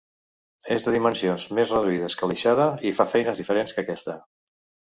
És 0.75 0.85
de 0.85 0.93
dimensions 0.95 1.45
més 1.59 1.73
reduïdes 1.75 2.17
que 2.21 2.31
l'aixada 2.31 2.67
i 2.89 2.95
fa 3.01 3.07
feines 3.15 3.43
diferents 3.45 3.77
que 3.77 3.85
aquesta. 3.87 4.21